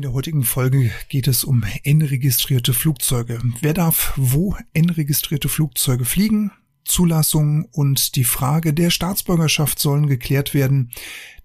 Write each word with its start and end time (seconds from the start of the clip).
In 0.00 0.04
der 0.04 0.14
heutigen 0.14 0.44
Folge 0.44 0.90
geht 1.10 1.28
es 1.28 1.44
um 1.44 1.62
N-registrierte 1.82 2.72
Flugzeuge. 2.72 3.38
Wer 3.60 3.74
darf 3.74 4.14
wo 4.16 4.56
N-registrierte 4.72 5.50
Flugzeuge 5.50 6.06
fliegen? 6.06 6.52
Zulassung 6.86 7.66
und 7.70 8.16
die 8.16 8.24
Frage 8.24 8.72
der 8.72 8.88
Staatsbürgerschaft 8.88 9.78
sollen 9.78 10.06
geklärt 10.06 10.54
werden. 10.54 10.90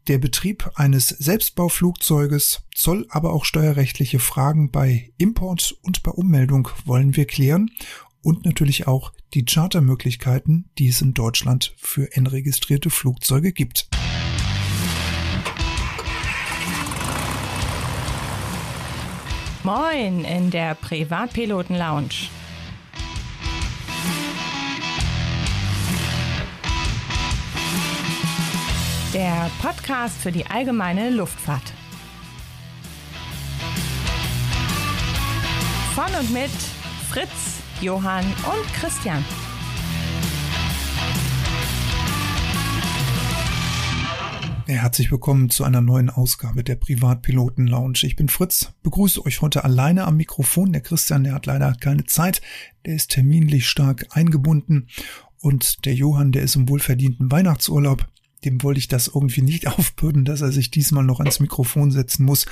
Der 0.07 0.19
Betrieb 0.19 0.71
eines 0.75 1.09
Selbstbauflugzeuges, 1.09 2.61
Zoll, 2.73 3.05
aber 3.09 3.33
auch 3.33 3.43
steuerrechtliche 3.43 4.19
Fragen 4.19 4.71
bei 4.71 5.11
Import 5.17 5.77
und 5.81 6.01
bei 6.01 6.11
Ummeldung 6.11 6.69
wollen 6.85 7.17
wir 7.17 7.25
klären 7.25 7.71
und 8.21 8.45
natürlich 8.45 8.87
auch 8.87 9.11
die 9.33 9.43
Chartermöglichkeiten, 9.43 10.69
die 10.77 10.87
es 10.87 11.01
in 11.01 11.13
Deutschland 11.13 11.73
für 11.75 12.15
N-registrierte 12.15 12.89
Flugzeuge 12.89 13.51
gibt. 13.51 13.89
Moin 19.65 20.23
in 20.25 20.51
der 20.51 20.75
Privatpiloten 20.75 21.75
Lounge. 21.75 22.29
Der 29.11 29.49
Podcast 29.63 30.21
für 30.21 30.31
die 30.31 30.45
allgemeine 30.45 31.09
Luftfahrt. 31.09 31.73
Von 35.95 36.13
und 36.19 36.29
mit 36.31 36.51
Fritz, 37.09 37.63
Johann 37.81 38.23
und 38.23 38.73
Christian. 38.75 39.25
Herzlich 44.67 45.11
willkommen 45.11 45.51
zu 45.51 45.63
einer 45.63 45.79
neuen 45.79 46.09
Ausgabe 46.09 46.63
der 46.63 46.75
Privatpiloten 46.75 47.67
Lounge. 47.67 47.99
Ich 48.01 48.15
bin 48.15 48.29
Fritz, 48.29 48.73
begrüße 48.81 49.23
euch 49.23 49.41
heute 49.41 49.63
alleine 49.63 50.05
am 50.05 50.17
Mikrofon. 50.17 50.73
Der 50.73 50.81
Christian, 50.81 51.23
der 51.23 51.33
hat 51.33 51.45
leider 51.45 51.75
keine 51.75 52.05
Zeit, 52.05 52.41
der 52.83 52.95
ist 52.95 53.11
terminlich 53.11 53.69
stark 53.69 54.07
eingebunden 54.17 54.87
und 55.39 55.85
der 55.85 55.93
Johann, 55.93 56.31
der 56.31 56.41
ist 56.41 56.55
im 56.55 56.67
wohlverdienten 56.67 57.31
Weihnachtsurlaub. 57.31 58.07
Dem 58.43 58.63
wollte 58.63 58.79
ich 58.79 58.87
das 58.87 59.07
irgendwie 59.07 59.43
nicht 59.43 59.67
aufbürden, 59.77 60.25
dass 60.25 60.41
er 60.41 60.51
sich 60.51 60.71
diesmal 60.71 61.03
noch 61.03 61.19
ans 61.19 61.39
Mikrofon 61.39 61.91
setzen 61.91 62.25
muss, 62.25 62.47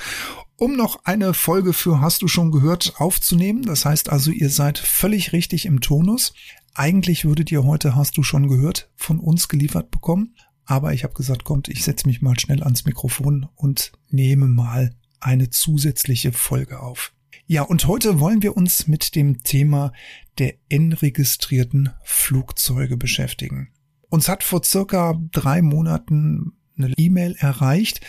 um 0.56 0.76
noch 0.76 1.04
eine 1.04 1.34
Folge 1.34 1.72
für 1.72 2.00
Hast 2.00 2.22
du 2.22 2.28
schon 2.28 2.52
gehört 2.52 2.94
aufzunehmen. 2.98 3.62
Das 3.62 3.84
heißt 3.84 4.08
also, 4.08 4.30
ihr 4.30 4.50
seid 4.50 4.78
völlig 4.78 5.32
richtig 5.32 5.66
im 5.66 5.80
Tonus. 5.80 6.32
Eigentlich 6.74 7.24
würdet 7.24 7.50
ihr 7.50 7.64
heute 7.64 7.96
Hast 7.96 8.16
du 8.16 8.22
schon 8.22 8.46
gehört 8.46 8.88
von 8.94 9.18
uns 9.18 9.48
geliefert 9.48 9.90
bekommen. 9.90 10.36
Aber 10.66 10.94
ich 10.94 11.04
habe 11.04 11.14
gesagt, 11.14 11.44
kommt, 11.44 11.68
ich 11.68 11.84
setze 11.84 12.06
mich 12.06 12.22
mal 12.22 12.38
schnell 12.38 12.62
ans 12.62 12.84
Mikrofon 12.84 13.48
und 13.54 13.92
nehme 14.08 14.46
mal 14.46 14.94
eine 15.20 15.50
zusätzliche 15.50 16.32
Folge 16.32 16.80
auf. 16.80 17.12
Ja, 17.46 17.62
und 17.62 17.86
heute 17.86 18.20
wollen 18.20 18.42
wir 18.42 18.56
uns 18.56 18.86
mit 18.86 19.14
dem 19.14 19.42
Thema 19.42 19.92
der 20.38 20.54
N-registrierten 20.68 21.90
Flugzeuge 22.02 22.96
beschäftigen. 22.96 23.68
Uns 24.08 24.28
hat 24.28 24.42
vor 24.42 24.62
circa 24.64 25.20
drei 25.32 25.60
Monaten 25.60 26.52
eine 26.78 26.92
E-Mail 26.96 27.36
erreicht. 27.38 28.00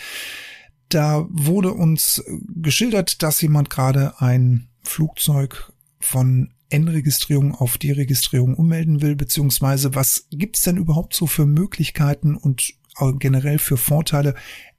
Da 0.88 1.26
wurde 1.28 1.72
uns 1.72 2.22
geschildert, 2.48 3.22
dass 3.22 3.40
jemand 3.42 3.70
gerade 3.70 4.20
ein 4.20 4.68
Flugzeug 4.82 5.72
von 5.98 6.54
N-Registrierung 6.68 7.54
auf 7.54 7.78
D-Registrierung 7.78 8.54
ummelden 8.54 9.02
will, 9.02 9.16
beziehungsweise 9.16 9.94
was 9.94 10.26
gibt's 10.30 10.62
denn 10.62 10.76
überhaupt 10.76 11.14
so 11.14 11.26
für 11.26 11.46
Möglichkeiten 11.46 12.36
und 12.36 12.74
generell 13.18 13.58
für 13.58 13.76
Vorteile, 13.76 14.34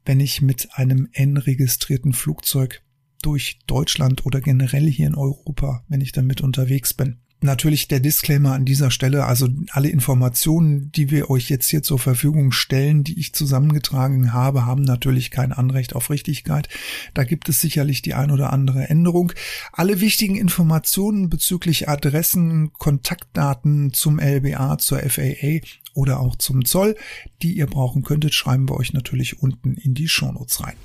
wenn 0.06 0.20
ich 0.20 0.42
mit 0.42 0.70
einem 0.74 1.10
N-registrierten 1.14 2.14
Flugzeug 2.14 2.82
durch 3.22 3.60
Deutschland 3.68 4.26
oder 4.26 4.42
generell 4.42 4.90
hier 4.90 5.08
in 5.08 5.16
Europa, 5.16 5.84
wenn 5.88 6.02
ich 6.02 6.12
damit 6.12 6.42
unterwegs 6.42 6.94
bin. 6.94 7.20
Natürlich 7.40 7.88
der 7.88 8.00
Disclaimer 8.00 8.54
an 8.54 8.66
dieser 8.66 8.90
Stelle, 8.90 9.26
also 9.26 9.48
alle 9.70 9.90
Informationen, 9.90 10.92
die 10.92 11.12
wir 11.12 11.30
euch 11.30 11.50
jetzt 11.50 11.70
hier 11.70 11.84
zur 11.84 12.00
Verfügung 12.00 12.52
stellen, 12.52 13.04
die 13.04 13.20
ich 13.20 13.34
zusammengetragen 13.34 14.34
habe, 14.34 14.66
haben 14.66 14.82
natürlich 14.82 15.30
kein 15.30 15.54
Anrecht 15.54 15.96
auf 15.96 16.10
Richtigkeit. 16.10 16.68
Da 17.14 17.24
gibt 17.24 17.48
es 17.48 17.62
sicherlich 17.62 18.02
die 18.02 18.16
ein 18.16 18.32
oder 18.32 18.52
andere 18.52 18.90
Änderung. 18.90 19.34
Alle 19.72 20.02
wichtigen 20.02 20.36
Informationen 20.36 21.30
bezüglich 21.30 21.88
Adressen, 21.88 22.74
Kontaktdaten 22.74 23.94
zum 23.94 24.20
LBA, 24.20 24.80
zur 24.80 25.00
FAA 25.00 25.60
oder 25.94 26.20
auch 26.20 26.38
zum 26.38 26.66
Zoll, 26.66 26.96
die 27.44 27.54
ihr 27.54 27.68
brauchen 27.68 28.02
könntet, 28.02 28.34
schreiben 28.34 28.68
wir 28.68 28.78
euch 28.78 28.94
natürlich 28.94 29.44
unten 29.44 29.76
in 29.76 29.94
die 29.94 30.08
Shownotes 30.08 30.64
rein. 30.64 30.76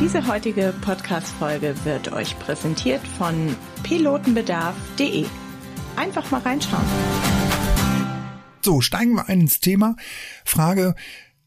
Diese 0.00 0.26
heutige 0.26 0.74
Podcast-Folge 0.82 1.74
wird 1.84 2.12
euch 2.12 2.38
präsentiert 2.38 3.00
von 3.06 3.56
pilotenbedarf.de. 3.84 5.24
Einfach 5.96 6.30
mal 6.30 6.40
reinschauen. 6.40 6.84
So, 8.62 8.80
steigen 8.80 9.14
wir 9.14 9.28
ein 9.28 9.42
ins 9.42 9.60
Thema. 9.60 9.96
Frage, 10.44 10.94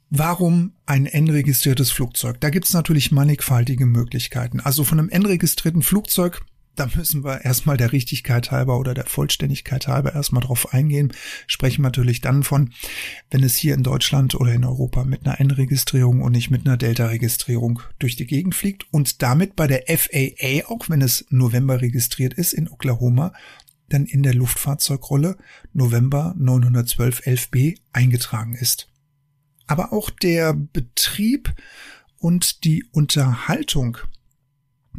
Warum 0.09 0.71
ein 0.85 1.05
N-registriertes 1.05 1.91
Flugzeug? 1.91 2.39
Da 2.39 2.49
gibt 2.49 2.65
es 2.65 2.73
natürlich 2.73 3.11
mannigfaltige 3.11 3.85
Möglichkeiten. 3.85 4.61
Also 4.61 4.85
von 4.85 4.99
einem 4.99 5.09
N-registrierten 5.09 5.81
Flugzeug 5.81 6.41
da 6.79 6.87
müssen 6.95 7.23
wir 7.23 7.43
erstmal 7.43 7.77
der 7.77 7.91
Richtigkeit 7.91 8.51
halber 8.51 8.79
oder 8.79 8.93
der 8.93 9.05
Vollständigkeit 9.05 9.87
halber 9.87 10.13
erstmal 10.13 10.43
drauf 10.43 10.73
eingehen. 10.73 11.11
Sprechen 11.47 11.81
natürlich 11.81 12.21
dann 12.21 12.43
von, 12.43 12.71
wenn 13.31 13.43
es 13.43 13.55
hier 13.55 13.73
in 13.73 13.83
Deutschland 13.83 14.35
oder 14.35 14.53
in 14.53 14.63
Europa 14.63 15.03
mit 15.03 15.25
einer 15.25 15.39
N-Registrierung 15.39 16.21
und 16.21 16.31
nicht 16.33 16.51
mit 16.51 16.65
einer 16.65 16.77
Delta-Registrierung 16.77 17.81
durch 17.99 18.15
die 18.15 18.27
Gegend 18.27 18.55
fliegt 18.55 18.85
und 18.91 19.21
damit 19.21 19.55
bei 19.55 19.67
der 19.67 19.83
FAA, 19.87 20.67
auch 20.67 20.89
wenn 20.89 21.01
es 21.01 21.25
November 21.29 21.81
registriert 21.81 22.33
ist 22.33 22.53
in 22.53 22.69
Oklahoma, 22.69 23.33
dann 23.89 24.05
in 24.05 24.21
der 24.21 24.33
Luftfahrzeugrolle 24.33 25.37
November 25.73 26.35
912 26.37 27.21
11b 27.21 27.77
eingetragen 27.93 28.53
ist. 28.53 28.87
Aber 29.65 29.93
auch 29.93 30.09
der 30.09 30.53
Betrieb 30.53 31.53
und 32.19 32.63
die 32.63 32.85
Unterhaltung 32.91 33.97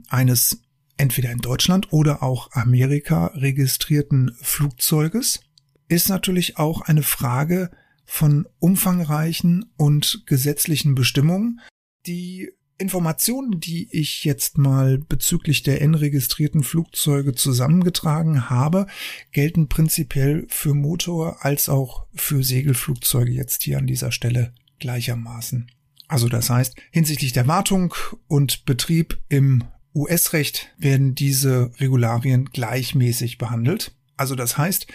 eines 0.08 0.62
entweder 0.98 1.30
in 1.30 1.38
Deutschland 1.38 1.92
oder 1.92 2.22
auch 2.22 2.52
Amerika 2.52 3.26
registrierten 3.34 4.36
Flugzeuges, 4.40 5.40
ist 5.88 6.08
natürlich 6.08 6.58
auch 6.58 6.82
eine 6.82 7.02
Frage 7.02 7.70
von 8.04 8.46
umfangreichen 8.58 9.66
und 9.76 10.22
gesetzlichen 10.26 10.94
Bestimmungen. 10.94 11.60
Die 12.06 12.50
Informationen, 12.78 13.58
die 13.58 13.88
ich 13.90 14.24
jetzt 14.24 14.56
mal 14.56 14.98
bezüglich 14.98 15.62
der 15.62 15.82
N-registrierten 15.82 16.62
Flugzeuge 16.62 17.34
zusammengetragen 17.34 18.48
habe, 18.48 18.86
gelten 19.32 19.68
prinzipiell 19.68 20.46
für 20.48 20.74
Motor 20.74 21.44
als 21.44 21.68
auch 21.68 22.06
für 22.14 22.44
Segelflugzeuge 22.44 23.32
jetzt 23.32 23.64
hier 23.64 23.78
an 23.78 23.86
dieser 23.86 24.12
Stelle 24.12 24.54
gleichermaßen. 24.78 25.70
Also 26.06 26.28
das 26.28 26.48
heißt, 26.48 26.76
hinsichtlich 26.90 27.32
der 27.32 27.48
Wartung 27.48 27.94
und 28.28 28.64
Betrieb 28.64 29.20
im 29.28 29.64
US-Recht 29.94 30.68
werden 30.78 31.14
diese 31.14 31.70
Regularien 31.78 32.46
gleichmäßig 32.46 33.38
behandelt. 33.38 33.92
Also 34.16 34.34
das 34.34 34.58
heißt, 34.58 34.86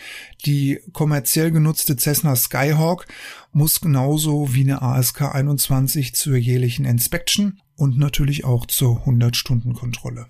die 0.46 0.80
kommerziell 0.92 1.52
genutzte 1.52 1.96
Cessna 1.96 2.36
Skyhawk 2.36 3.08
muss 3.54 3.80
genauso 3.80 4.54
wie 4.54 4.64
eine 4.64 4.82
ASK 4.82 5.22
21 5.22 6.14
zur 6.14 6.36
jährlichen 6.36 6.86
Inspection 6.86 7.62
und 7.76 7.98
natürlich 7.98 8.44
auch 8.44 8.66
zur 8.66 9.06
100-Stunden-Kontrolle. 9.06 10.28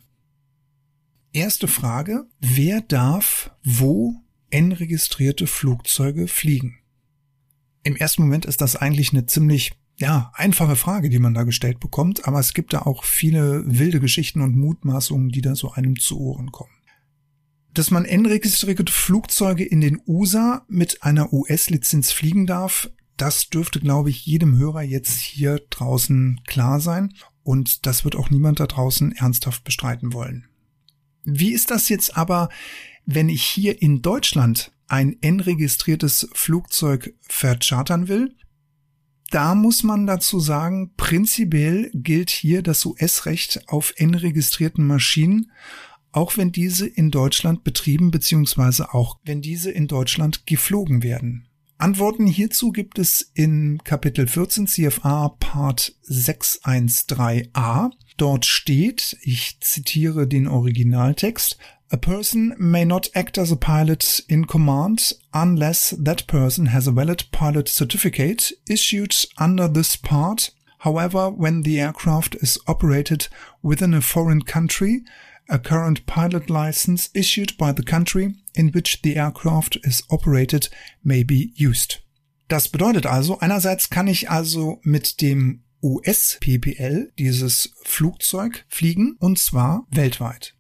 Erste 1.34 1.68
Frage, 1.68 2.26
wer 2.40 2.82
darf 2.82 3.50
wo 3.64 4.16
N-registrierte 4.52 5.48
Flugzeuge 5.48 6.28
fliegen? 6.28 6.78
Im 7.82 7.96
ersten 7.96 8.22
Moment 8.22 8.46
ist 8.46 8.62
das 8.62 8.76
eigentlich 8.76 9.12
eine 9.12 9.26
ziemlich 9.26 9.74
ja, 10.04 10.34
einfache 10.34 10.76
Frage, 10.76 11.10
die 11.10 11.20
man 11.20 11.34
da 11.34 11.44
gestellt 11.44 11.80
bekommt, 11.80 12.28
aber 12.28 12.38
es 12.38 12.54
gibt 12.54 12.74
da 12.74 12.82
auch 12.82 13.06
viele 13.06 13.64
wilde 13.66 14.02
Geschichten 14.02 14.42
und 14.42 14.54
Mutmaßungen, 14.54 15.30
die 15.30 15.40
da 15.40 15.56
so 15.56 15.72
einem 15.72 15.98
zu 15.98 16.20
Ohren 16.20 16.52
kommen. 16.52 16.74
Dass 17.74 17.90
man 17.90 18.04
N-registrierte 18.04 18.92
Flugzeuge 18.92 19.64
in 19.64 19.80
den 19.80 20.02
USA 20.06 20.66
mit 20.68 21.04
einer 21.04 21.32
US-Lizenz 21.32 22.12
fliegen 22.12 22.46
darf, 22.46 22.90
das 23.16 23.50
dürfte, 23.50 23.80
glaube 23.80 24.10
ich, 24.10 24.26
jedem 24.26 24.58
Hörer 24.58 24.82
jetzt 24.82 25.20
hier 25.20 25.62
draußen 25.70 26.42
klar 26.48 26.82
sein 26.82 27.14
und 27.44 27.86
das 27.86 28.04
wird 28.04 28.18
auch 28.18 28.30
niemand 28.30 28.60
da 28.60 28.68
draußen 28.68 29.14
ernsthaft 29.14 29.64
bestreiten 29.64 30.12
wollen. 30.12 30.50
Wie 31.24 31.54
ist 31.54 31.72
das 31.72 31.88
jetzt 31.88 32.18
aber, 32.18 32.50
wenn 33.06 33.30
ich 33.30 33.42
hier 33.42 33.82
in 33.82 34.02
Deutschland 34.02 34.74
ein 34.90 35.16
N-registriertes 35.22 36.28
Flugzeug 36.34 37.14
verchartern 37.22 38.10
will 38.10 38.36
da 39.34 39.56
muss 39.56 39.82
man 39.82 40.06
dazu 40.06 40.40
sagen, 40.40 40.94
prinzipiell 40.96 41.90
gilt 41.96 42.30
hier 42.30 42.62
das 42.62 42.86
US-Recht 42.86 43.68
auf 43.68 43.94
N-registrierten 43.98 44.86
Maschinen, 44.86 45.52
auch 46.12 46.38
wenn 46.38 46.52
diese 46.52 46.86
in 46.86 47.10
Deutschland 47.10 47.64
betrieben 47.64 48.12
bzw. 48.12 48.84
auch 48.92 49.18
wenn 49.26 49.42
diese 49.42 49.72
in 49.72 49.88
Deutschland 49.88 50.46
geflogen 50.46 51.02
werden. 51.02 51.48
Antworten 51.80 52.28
hierzu 52.28 52.72
gibt 52.72 53.00
es 53.00 53.32
in 53.34 53.80
Kapitel 53.84 54.28
14 54.28 54.68
CFA 54.68 55.30
Part 55.40 55.96
613a. 56.08 57.90
Dort 58.18 58.46
steht, 58.46 59.18
ich 59.22 59.60
zitiere 59.62 60.28
den 60.28 60.48
Originaltext, 60.48 61.58
A 61.94 61.98
person 61.98 62.56
may 62.58 62.86
not 62.86 63.08
act 63.14 63.38
as 63.38 63.52
a 63.52 63.56
pilot 63.56 64.20
in 64.28 64.46
command 64.46 65.14
unless 65.32 65.92
that 65.92 66.26
person 66.26 66.66
has 66.66 66.88
a 66.88 66.92
valid 66.92 67.26
pilot 67.32 67.70
certificate 67.70 68.52
issued 68.68 69.16
under 69.38 69.68
this 69.68 69.96
part. 69.96 70.50
However, 70.80 71.30
when 71.30 71.62
the 71.62 71.80
aircraft 71.80 72.34
is 72.42 72.58
operated 72.68 73.28
within 73.62 73.94
a 73.94 74.02
foreign 74.02 74.42
country, 74.42 75.04
a 75.48 75.60
current 75.60 76.08
pilot 76.08 76.50
license 76.50 77.12
issued 77.14 77.56
by 77.60 77.72
the 77.72 77.84
country 77.84 78.34
in 78.56 78.70
which 78.70 79.04
the 79.04 79.16
aircraft 79.16 79.78
is 79.84 80.02
operated 80.10 80.70
may 81.04 81.22
be 81.22 81.54
used. 81.54 82.00
Das 82.48 82.68
bedeutet 82.70 83.06
also, 83.06 83.38
einerseits 83.40 83.92
kann 83.92 84.08
ich 84.08 84.32
also 84.32 84.80
mit 84.82 85.22
dem 85.22 85.62
US-PPL 85.84 87.12
dieses 87.20 87.70
Flugzeug 87.84 88.66
fliegen 88.68 89.16
und 89.20 89.38
zwar 89.38 89.86
weltweit. 89.92 90.56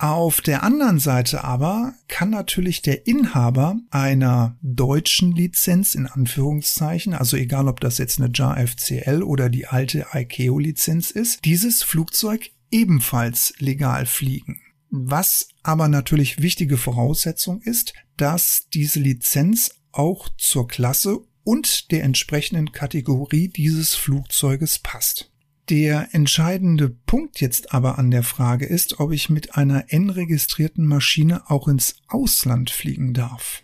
Auf 0.00 0.40
der 0.40 0.62
anderen 0.62 1.00
Seite 1.00 1.42
aber 1.42 1.92
kann 2.06 2.30
natürlich 2.30 2.82
der 2.82 3.08
Inhaber 3.08 3.80
einer 3.90 4.56
deutschen 4.62 5.32
Lizenz 5.32 5.96
in 5.96 6.06
Anführungszeichen, 6.06 7.14
also 7.14 7.36
egal 7.36 7.66
ob 7.66 7.80
das 7.80 7.98
jetzt 7.98 8.20
eine 8.20 8.30
JAR 8.32 8.64
FCL 8.64 9.24
oder 9.24 9.48
die 9.48 9.66
alte 9.66 10.06
ICAO 10.14 10.60
Lizenz 10.60 11.10
ist, 11.10 11.44
dieses 11.44 11.82
Flugzeug 11.82 12.50
ebenfalls 12.70 13.54
legal 13.58 14.06
fliegen. 14.06 14.60
Was 14.90 15.48
aber 15.64 15.88
natürlich 15.88 16.40
wichtige 16.40 16.76
Voraussetzung 16.76 17.60
ist, 17.62 17.92
dass 18.16 18.68
diese 18.72 19.00
Lizenz 19.00 19.80
auch 19.90 20.28
zur 20.38 20.68
Klasse 20.68 21.18
und 21.42 21.90
der 21.90 22.04
entsprechenden 22.04 22.70
Kategorie 22.70 23.48
dieses 23.48 23.96
Flugzeuges 23.96 24.78
passt. 24.78 25.32
Der 25.70 26.08
entscheidende 26.12 26.88
Punkt 26.88 27.42
jetzt 27.42 27.74
aber 27.74 27.98
an 27.98 28.10
der 28.10 28.22
Frage 28.22 28.64
ist, 28.64 29.00
ob 29.00 29.12
ich 29.12 29.28
mit 29.28 29.56
einer 29.56 29.92
N-registrierten 29.92 30.86
Maschine 30.86 31.50
auch 31.50 31.68
ins 31.68 31.96
Ausland 32.06 32.70
fliegen 32.70 33.12
darf. 33.12 33.62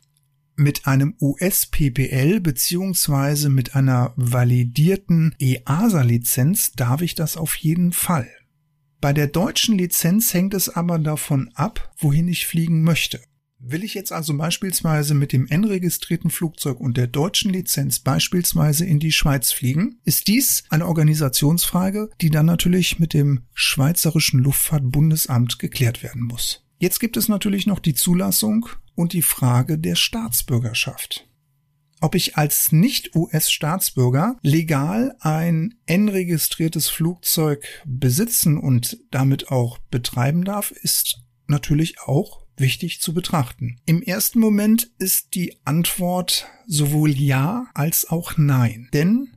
Mit 0.55 0.87
einem 0.87 1.15
US-PPL 1.19 2.41
beziehungsweise 2.41 3.49
mit 3.49 3.75
einer 3.75 4.13
validierten 4.17 5.35
EASA-Lizenz 5.39 6.73
darf 6.73 7.01
ich 7.01 7.15
das 7.15 7.39
auf 7.39 7.55
jeden 7.57 7.93
Fall. 7.93 8.29
Bei 9.01 9.15
der 9.15 9.27
deutschen 9.27 9.79
Lizenz 9.79 10.33
hängt 10.35 10.53
es 10.53 10.69
aber 10.69 10.99
davon 10.99 11.51
ab, 11.55 11.91
wohin 11.99 12.29
ich 12.29 12.47
fliegen 12.47 12.83
möchte. 12.83 13.21
Will 13.67 13.83
ich 13.83 13.95
jetzt 13.95 14.13
also 14.13 14.37
beispielsweise 14.37 15.15
mit 15.15 15.33
dem 15.33 15.47
N-registrierten 15.47 16.29
Flugzeug 16.29 16.81
und 16.81 16.99
der 16.99 17.07
deutschen 17.07 17.51
Lizenz 17.51 17.99
beispielsweise 17.99 18.85
in 18.85 18.99
die 18.99 19.11
Schweiz 19.11 19.53
fliegen, 19.53 19.97
ist 20.05 20.29
dies 20.29 20.65
eine 20.69 20.87
Organisationsfrage, 20.87 22.11
die 22.21 22.29
dann 22.29 22.45
natürlich 22.45 22.99
mit 22.99 23.15
dem 23.15 23.45
Schweizerischen 23.55 24.41
Luftfahrtbundesamt 24.41 25.59
geklärt 25.59 26.03
werden 26.03 26.25
muss. 26.25 26.63
Jetzt 26.79 27.01
gibt 27.01 27.17
es 27.17 27.29
natürlich 27.29 27.67
noch 27.67 27.79
die 27.79 27.95
Zulassung 27.95 28.69
und 28.95 29.15
die 29.15 29.23
Frage 29.23 29.79
der 29.79 29.95
Staatsbürgerschaft. 29.95 31.27
Ob 32.03 32.15
ich 32.15 32.37
als 32.37 32.71
Nicht-US-Staatsbürger 32.71 34.37
legal 34.43 35.17
ein 35.21 35.77
N-registriertes 35.87 36.91
Flugzeug 36.91 37.67
besitzen 37.87 38.59
und 38.59 38.99
damit 39.11 39.49
auch 39.49 39.79
betreiben 39.91 40.45
darf, 40.45 40.71
ist 40.71 41.23
natürlich 41.47 42.01
auch 42.03 42.44
wichtig 42.57 43.01
zu 43.01 43.15
betrachten. 43.15 43.79
Im 43.87 44.03
ersten 44.03 44.39
Moment 44.39 44.91
ist 44.99 45.35
die 45.35 45.57
Antwort 45.65 46.47
sowohl 46.67 47.11
ja 47.11 47.67
als 47.75 48.09
auch 48.09 48.37
nein. 48.37 48.89
Denn 48.93 49.29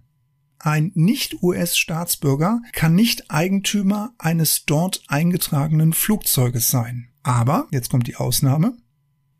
ein 0.59 0.91
Nicht-US-Staatsbürger 0.95 2.61
kann 2.73 2.95
nicht 2.95 3.29
Eigentümer 3.29 4.13
eines 4.17 4.65
dort 4.65 5.03
eingetragenen 5.07 5.93
Flugzeuges 5.93 6.69
sein. 6.69 7.09
Aber, 7.23 7.67
jetzt 7.71 7.89
kommt 7.89 8.07
die 8.07 8.15
Ausnahme, 8.15 8.75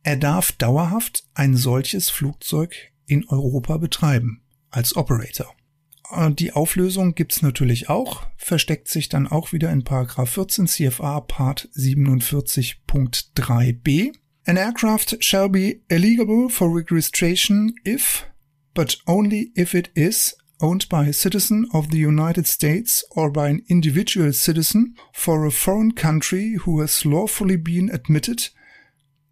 er 0.04 0.16
darf 0.16 0.52
dauerhaft 0.54 1.26
ein 1.34 1.58
solches 1.58 2.10
Flugzeug 2.10 2.76
in 3.08 3.28
Europa 3.28 3.78
betreiben, 3.78 4.42
als 4.70 4.96
Operator. 4.96 5.56
Äh, 6.12 6.31
die 6.31 6.54
Auflösung 6.54 7.15
gibt's 7.15 7.42
natürlich 7.42 7.89
auch, 7.89 8.27
versteckt 8.38 8.88
sich 8.88 9.09
dann 9.09 9.27
auch 9.27 9.51
wieder 9.54 9.71
in 9.71 9.83
Paragraph 9.83 10.30
14 10.30 10.68
CFA 10.68 11.21
Part 11.21 11.69
47.3b. 11.75 14.13
An 14.45 14.57
aircraft 14.57 15.24
shall 15.24 15.50
be 15.50 15.81
eligible 15.89 16.50
for 16.50 16.71
registration 16.74 17.74
if, 17.83 18.25
but 18.74 19.00
only 19.06 19.51
if 19.56 19.74
it 19.74 19.92
is, 19.94 20.38
owned 20.62 20.88
by 20.89 21.07
a 21.07 21.13
citizen 21.13 21.68
of 21.74 21.92
the 21.92 22.00
United 22.00 22.48
States 22.48 23.04
or 23.12 23.31
by 23.31 23.50
an 23.50 23.63
individual 23.68 24.33
citizen 24.33 24.95
for 25.13 25.45
a 25.45 25.51
foreign 25.51 25.92
country 25.92 26.56
who 26.63 26.80
has 26.80 27.06
lawfully 27.06 27.57
been 27.57 27.89
admitted 27.89 28.50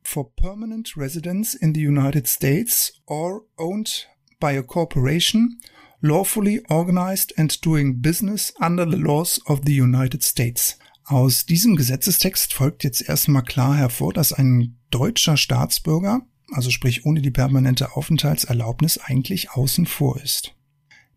for 0.04 0.30
permanent 0.38 0.96
residence 0.96 1.56
in 1.56 1.74
the 1.74 1.80
United 1.80 2.28
States 2.28 2.92
or 3.08 3.46
owned 3.58 4.06
by 4.40 4.52
a 4.52 4.62
corporation 4.62 5.58
lawfully 6.02 6.64
organized 6.70 7.38
and 7.38 7.64
doing 7.66 8.02
business 8.02 8.54
under 8.60 8.90
the 8.90 8.98
laws 8.98 9.42
of 9.46 9.62
the 9.66 9.80
United 9.80 10.24
States. 10.24 10.78
Aus 11.04 11.46
diesem 11.46 11.76
Gesetzestext 11.76 12.54
folgt 12.54 12.84
jetzt 12.84 13.08
erstmal 13.08 13.44
klar 13.44 13.76
hervor, 13.76 14.12
dass 14.14 14.34
ein 14.34 14.78
deutscher 14.90 15.38
Staatsbürger, 15.38 16.22
also 16.52 16.72
sprich 16.72 17.06
ohne 17.06 17.22
die 17.22 17.32
permanente 17.32 17.96
Aufenthaltserlaubnis, 17.96 18.98
eigentlich 18.98 19.52
außen 19.52 19.86
vor 19.86 20.20
ist. 20.22 20.56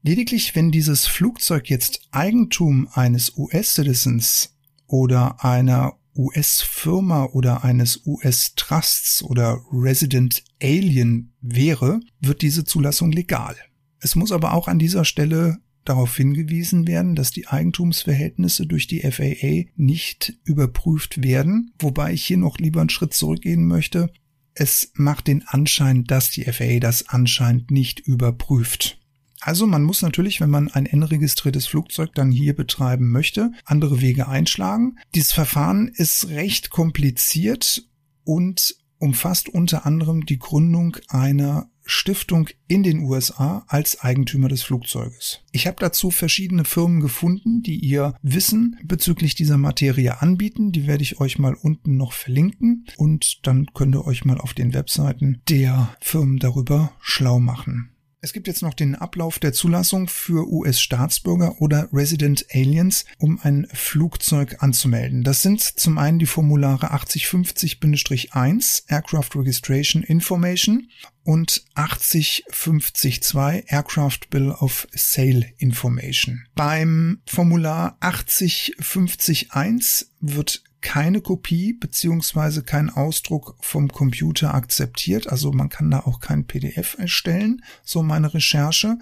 Lediglich 0.03 0.55
wenn 0.55 0.71
dieses 0.71 1.07
Flugzeug 1.07 1.71
jetzt 1.71 2.01
Eigentum 2.11 2.89
eines 2.93 3.37
US-Citizens 3.37 4.55
oder 4.87 5.43
einer 5.45 5.99
US-Firma 6.17 7.25
oder 7.27 7.65
eines 7.65 8.05
US-Trusts 8.05 9.23
oder 9.23 9.61
Resident 9.73 10.43
Alien 10.63 11.33
wäre, 11.41 12.01
wird 12.21 12.43
diese 12.43 12.65
Zulassung 12.65 13.13
legal. 13.13 13.57
Es 14.01 14.15
muss 14.15 14.33
aber 14.33 14.55
auch 14.55 14.69
an 14.69 14.79
dieser 14.79 15.05
Stelle 15.05 15.59
darauf 15.85 16.17
hingewiesen 16.17 16.87
werden, 16.87 17.15
dass 17.15 17.31
die 17.31 17.49
Eigentumsverhältnisse 17.49 18.67
durch 18.67 18.87
die 18.87 19.01
FAA 19.01 19.71
nicht 19.77 20.35
überprüft 20.45 21.23
werden, 21.23 21.73
wobei 21.79 22.13
ich 22.13 22.25
hier 22.25 22.37
noch 22.37 22.59
lieber 22.59 22.81
einen 22.81 22.91
Schritt 22.91 23.15
zurückgehen 23.15 23.67
möchte. 23.67 24.11
Es 24.55 24.93
macht 24.95 25.29
den 25.29 25.47
Anschein, 25.47 26.05
dass 26.05 26.31
die 26.31 26.45
FAA 26.45 26.81
das 26.81 27.09
anscheinend 27.09 27.71
nicht 27.71 28.01
überprüft. 28.01 28.99
Also 29.41 29.67
man 29.67 29.85
muss 29.85 30.03
natürlich, 30.03 30.41
wenn 30.41 30.51
man 30.51 30.69
ein 30.69 30.87
N-registriertes 30.87 31.67
Flugzeug 31.67 32.13
dann 32.15 32.31
hier 32.31 32.57
betreiben 32.57 33.11
möchte, 33.11 33.53
andere 33.65 34.01
Wege 34.01 34.29
einschlagen. 34.29 34.99
Dieses 35.15 35.33
Verfahren 35.33 35.89
ist 35.89 36.29
recht 36.29 36.71
kompliziert 36.71 37.85
und 38.25 38.77
umfasst 38.99 39.49
unter 39.49 39.87
anderem 39.87 40.27
die 40.27 40.41
Gründung 40.41 40.97
einer 41.07 41.71
Stiftung 41.91 42.49
in 42.67 42.83
den 42.83 43.01
USA 43.01 43.65
als 43.67 44.01
Eigentümer 44.01 44.49
des 44.49 44.63
Flugzeuges. 44.63 45.41
Ich 45.53 45.67
habe 45.67 45.79
dazu 45.81 46.11
verschiedene 46.11 46.65
Firmen 46.65 47.01
gefunden, 47.01 47.63
die 47.63 47.79
ihr 47.79 48.15
Wissen 48.21 48.77
bezüglich 48.85 49.35
dieser 49.35 49.57
Materie 49.57 50.21
anbieten. 50.21 50.71
Die 50.71 50.87
werde 50.87 51.03
ich 51.03 51.19
euch 51.19 51.39
mal 51.39 51.55
unten 51.55 51.97
noch 51.97 52.13
verlinken 52.13 52.85
und 52.99 53.47
dann 53.47 53.67
könnt 53.73 53.95
ihr 53.95 54.07
euch 54.07 54.27
mal 54.27 54.39
auf 54.39 54.53
den 54.53 54.75
Webseiten 54.75 55.41
der 55.49 55.97
Firmen 56.01 56.39
darüber 56.39 56.93
schlau 57.01 57.41
machen. 57.41 57.91
Es 58.21 58.33
gibt 58.33 58.49
jetzt 58.49 58.63
noch 58.63 58.75
den 58.75 58.97
Ablauf 58.97 59.39
der 59.39 59.53
Zulassung 59.53 60.09
für 60.09 60.51
US-Staatsbürger 60.51 61.61
oder 61.61 61.89
Resident 61.93 62.47
Aliens, 62.53 63.05
um 63.19 63.39
ein 63.41 63.69
Flugzeug 63.73 64.57
anzumelden. 64.59 65.23
Das 65.23 65.43
sind 65.43 65.61
zum 65.61 65.99
einen 65.99 66.19
die 66.19 66.27
Formulare 66.27 66.93
8050-1 66.93 68.83
Aircraft 68.89 69.37
Registration 69.37 70.03
Information 70.03 70.89
und 71.29 71.63
8050-2 71.75 73.65
Aircraft 73.67 74.31
Bill 74.31 74.51
of 74.51 74.89
Sale 74.93 75.45
Information. 75.59 76.47
Beim 76.55 77.21
Formular 77.27 77.99
8050-1 78.01 80.07
wird 80.21 80.65
keine 80.81 81.21
Kopie 81.21 81.75
beziehungsweise 81.75 82.63
kein 82.63 82.89
Ausdruck 82.89 83.57
vom 83.61 83.89
Computer 83.89 84.55
akzeptiert. 84.55 85.27
Also 85.27 85.53
man 85.53 85.69
kann 85.69 85.91
da 85.91 86.01
auch 86.01 86.21
kein 86.21 86.47
PDF 86.47 86.97
erstellen, 86.99 87.63
so 87.85 88.03
meine 88.03 88.33
Recherche. 88.33 88.97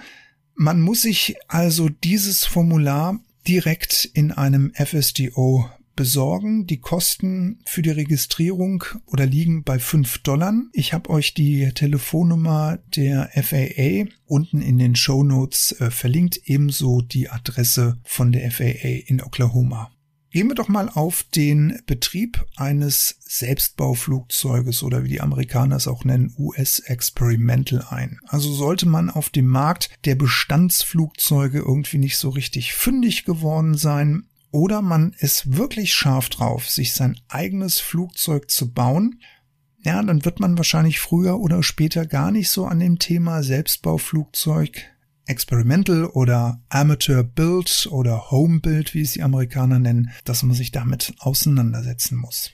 Man 0.57 0.81
muss 0.81 1.03
sich 1.03 1.37
also 1.47 1.89
dieses 1.89 2.45
Formular 2.45 3.21
direkt 3.47 4.05
in 4.15 4.33
einem 4.33 4.73
FSDO 4.75 5.71
besorgen. 5.97 6.67
Die 6.67 6.81
Kosten 6.81 7.59
für 7.65 7.83
die 7.83 7.91
Registrierung 7.91 8.85
oder 9.07 9.27
liegen 9.27 9.65
bei 9.65 9.79
5 9.79 10.19
Dollar. 10.19 10.55
Ich 10.73 10.93
habe 10.93 11.11
euch 11.11 11.35
die 11.35 11.71
Telefonnummer 11.75 12.79
der 12.95 13.31
FAA 13.35 14.05
unten 14.27 14.61
in 14.61 14.79
den 14.79 14.95
Show 14.95 15.25
Notes 15.25 15.73
äh, 15.81 15.91
verlinkt, 15.91 16.41
ebenso 16.45 17.01
die 17.01 17.31
Adresse 17.31 17.99
von 18.05 18.33
der 18.33 18.51
FAA 18.51 19.07
in 19.07 19.23
Oklahoma. 19.23 19.91
Gehen 20.37 20.49
wir 20.49 20.55
doch 20.55 20.69
mal 20.69 20.91
auf 20.91 21.25
den 21.35 21.81
Betrieb 21.87 22.45
eines 22.57 23.21
Selbstbauflugzeuges 23.21 24.83
oder 24.83 25.03
wie 25.03 25.09
die 25.09 25.23
Amerikaner 25.23 25.77
es 25.77 25.89
auch 25.89 26.05
nennen, 26.05 26.35
US 26.37 26.81
Experimental 26.81 27.87
ein. 27.89 28.19
Also 28.27 28.53
sollte 28.53 28.87
man 28.87 29.09
auf 29.09 29.31
dem 29.31 29.47
Markt 29.47 29.89
der 30.05 30.15
Bestandsflugzeuge 30.15 31.61
irgendwie 31.61 31.97
nicht 31.97 32.19
so 32.19 32.29
richtig 32.29 32.75
fündig 32.75 33.25
geworden 33.25 33.79
sein 33.79 34.27
oder 34.57 34.81
man 34.81 35.15
ist 35.19 35.59
wirklich 35.59 35.93
scharf 35.93 36.31
drauf, 36.31 36.71
sich 36.71 36.95
sein 36.95 37.21
eigenes 37.29 37.79
Flugzeug 37.79 38.51
zu 38.51 38.73
bauen, 38.73 39.21
ja, 39.85 40.03
dann 40.03 40.25
wird 40.25 40.41
man 40.41 40.57
wahrscheinlich 40.57 40.99
früher 40.99 41.39
oder 41.39 41.63
später 41.63 42.07
gar 42.07 42.31
nicht 42.31 42.49
so 42.49 42.65
an 42.65 42.81
dem 42.81 42.99
Thema 42.99 43.43
Selbstbauflugzeug 43.43 44.83
Experimental 45.27 46.07
oder 46.07 46.63
Amateur 46.71 47.23
Build 47.23 47.87
oder 47.91 48.31
Home 48.31 48.61
Build, 48.61 48.95
wie 48.95 49.03
es 49.03 49.13
die 49.13 49.23
Amerikaner 49.23 49.79
nennen, 49.79 50.11
dass 50.25 50.43
man 50.43 50.57
sich 50.57 50.73
damit 50.73 51.13
auseinandersetzen 51.19 52.17
muss. 52.17 52.53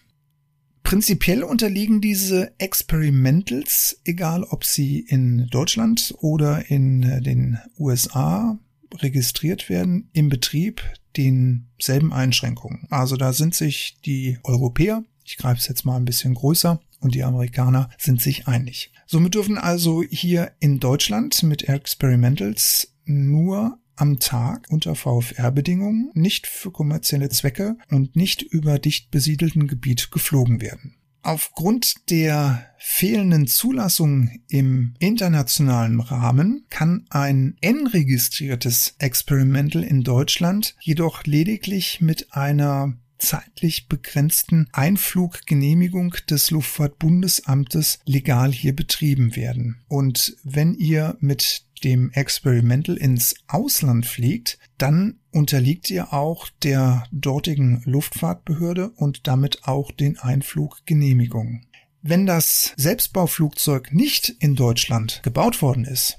Prinzipiell 0.82 1.44
unterliegen 1.44 2.00
diese 2.00 2.52
Experimentals, 2.59 4.00
egal 4.04 4.42
ob 4.42 4.64
sie 4.64 4.99
in 4.99 5.47
Deutschland 5.52 6.16
oder 6.18 6.68
in 6.68 7.23
den 7.23 7.59
USA 7.78 8.59
registriert 8.92 9.68
werden, 9.68 10.09
im 10.12 10.28
Betrieb 10.28 10.82
denselben 11.16 12.12
Einschränkungen. 12.12 12.87
Also 12.90 13.16
da 13.16 13.33
sind 13.33 13.54
sich 13.54 13.99
die 14.04 14.38
Europäer, 14.45 15.04
ich 15.25 15.37
greife 15.37 15.61
es 15.61 15.69
jetzt 15.69 15.85
mal 15.85 15.97
ein 15.97 16.04
bisschen 16.04 16.35
größer, 16.35 16.81
und 17.00 17.14
die 17.14 17.25
Amerikaner 17.25 17.90
sind 17.99 18.21
sich 18.21 18.47
einig. 18.47 18.92
Somit 19.07 19.35
dürfen 19.35 19.59
also 19.59 20.02
hier 20.02 20.52
in 20.61 20.78
Deutschland 20.78 21.42
mit 21.42 21.69
Experimentals 21.69 22.95
nur 23.04 23.78
am 23.97 24.19
Tag 24.19 24.66
unter 24.71 24.95
VFR-Bedingungen, 24.95 26.11
nicht 26.14 26.47
für 26.47 26.71
kommerzielle 26.71 27.28
Zwecke 27.28 27.76
und 27.90 28.16
nicht 28.16 28.42
über 28.42 28.78
dicht 28.78 29.11
besiedelten 29.11 29.66
Gebiet 29.69 30.11
geflogen 30.11 30.61
werden. 30.61 30.95
Aufgrund 31.25 32.11
der 32.11 32.67
fehlenden 32.79 33.47
Zulassung 33.47 34.41
im 34.49 34.95
internationalen 34.99 36.00
Rahmen 36.00 36.67
kann 36.69 37.05
ein 37.11 37.57
N-registriertes 37.61 38.97
Experimental 38.99 39.85
in 39.85 40.02
Deutschland 40.02 40.75
jedoch 40.81 41.23
lediglich 41.25 42.00
mit 42.00 42.33
einer 42.33 42.95
zeitlich 43.23 43.88
begrenzten 43.88 44.69
Einfluggenehmigung 44.73 46.14
des 46.29 46.50
Luftfahrtbundesamtes 46.50 48.00
legal 48.05 48.52
hier 48.52 48.75
betrieben 48.75 49.37
werden. 49.37 49.83
Und 49.88 50.37
wenn 50.43 50.75
ihr 50.75 51.17
mit 51.21 51.64
dem 51.85 52.11
Experimental 52.12 52.97
ins 52.97 53.35
Ausland 53.49 54.07
fliegt, 54.07 54.59
dann 54.79 55.19
unterliegt 55.31 55.91
ihr 55.91 56.12
auch 56.12 56.49
der 56.62 57.05
dortigen 57.11 57.83
Luftfahrtbehörde 57.85 58.91
und 58.91 59.26
damit 59.26 59.64
auch 59.64 59.91
den 59.91 60.19
Einfluggenehmigungen. 60.19 61.67
Wenn 62.02 62.26
das 62.26 62.73
Selbstbauflugzeug 62.76 63.93
nicht 63.93 64.29
in 64.41 64.57
Deutschland 64.57 65.23
gebaut 65.23 65.62
worden 65.62 65.85
ist, 65.85 66.19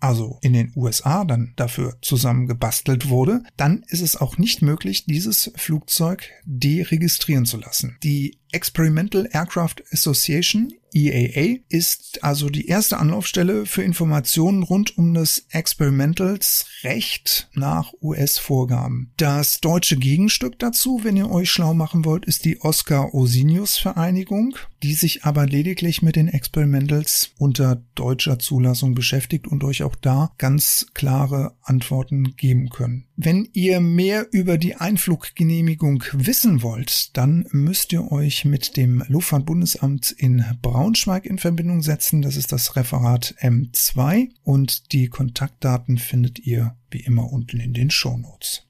also 0.00 0.38
in 0.42 0.52
den 0.52 0.72
USA 0.76 1.24
dann 1.24 1.52
dafür 1.56 1.96
zusammengebastelt 2.02 3.08
wurde, 3.08 3.42
dann 3.56 3.84
ist 3.88 4.00
es 4.00 4.16
auch 4.16 4.38
nicht 4.38 4.62
möglich, 4.62 5.06
dieses 5.06 5.52
Flugzeug 5.56 6.30
deregistrieren 6.44 7.46
zu 7.46 7.58
lassen. 7.58 7.96
Die 8.02 8.37
Experimental 8.52 9.28
Aircraft 9.32 9.76
Association 9.92 10.72
EAA 10.94 11.58
ist 11.68 12.24
also 12.24 12.48
die 12.48 12.66
erste 12.66 12.98
Anlaufstelle 12.98 13.66
für 13.66 13.82
Informationen 13.82 14.62
rund 14.62 14.96
um 14.96 15.14
das 15.14 15.44
Experimentals 15.50 16.66
Recht 16.82 17.50
nach 17.54 17.92
US-Vorgaben. 18.00 19.12
Das 19.16 19.60
deutsche 19.60 19.96
Gegenstück 19.96 20.58
dazu, 20.58 21.00
wenn 21.02 21.16
ihr 21.16 21.30
euch 21.30 21.50
schlau 21.50 21.74
machen 21.74 22.04
wollt, 22.04 22.24
ist 22.24 22.44
die 22.44 22.60
Oscar 22.60 23.14
Osinius 23.14 23.76
Vereinigung, 23.76 24.56
die 24.82 24.94
sich 24.94 25.24
aber 25.24 25.46
lediglich 25.46 26.02
mit 26.02 26.16
den 26.16 26.28
Experimentals 26.28 27.30
unter 27.38 27.82
deutscher 27.94 28.38
Zulassung 28.38 28.94
beschäftigt 28.94 29.46
und 29.46 29.64
euch 29.64 29.82
auch 29.82 29.96
da 29.96 30.32
ganz 30.38 30.86
klare 30.94 31.56
Antworten 31.62 32.36
geben 32.36 32.70
können. 32.70 33.07
Wenn 33.20 33.48
ihr 33.52 33.80
mehr 33.80 34.28
über 34.30 34.58
die 34.58 34.76
Einfluggenehmigung 34.76 36.04
wissen 36.12 36.62
wollt, 36.62 37.16
dann 37.16 37.48
müsst 37.50 37.92
ihr 37.92 38.12
euch 38.12 38.44
mit 38.44 38.76
dem 38.76 39.02
Luftfahrtbundesamt 39.08 40.12
in 40.12 40.44
Braunschweig 40.62 41.26
in 41.26 41.38
Verbindung 41.38 41.82
setzen. 41.82 42.22
Das 42.22 42.36
ist 42.36 42.52
das 42.52 42.76
Referat 42.76 43.34
M2 43.40 44.28
und 44.44 44.92
die 44.92 45.08
Kontaktdaten 45.08 45.98
findet 45.98 46.38
ihr 46.38 46.76
wie 46.92 47.00
immer 47.00 47.32
unten 47.32 47.58
in 47.58 47.72
den 47.72 47.90
Shownotes. 47.90 48.68